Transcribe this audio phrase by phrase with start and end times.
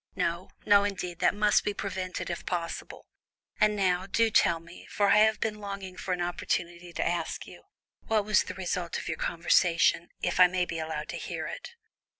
[0.15, 3.05] "No, no, indeed, that must be prevented if possible.
[3.59, 7.45] And now, do tell me, for I have been longing for an opportunity to ask
[7.45, 7.65] you,
[8.07, 11.75] what was the result of your conversation, if I may be allowed to hear it?"